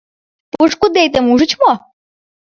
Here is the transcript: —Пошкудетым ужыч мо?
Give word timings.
—Пошкудетым 0.53 1.25
ужыч 1.31 1.51
мо? 1.61 1.71